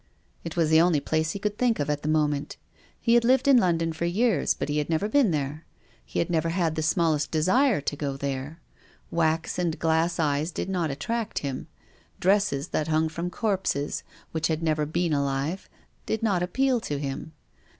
[0.43, 2.57] It was the only place he could think of at the moment.
[2.99, 5.63] He had lived in London for years but he had never been there.
[6.03, 8.59] He had never had the smallest desire to go there.
[9.11, 11.67] Wax and glass eyes did not attract him.
[12.19, 14.01] Dresses that hung from corpses,
[14.31, 15.69] which had never been alive,
[16.07, 17.33] did not appeal to him.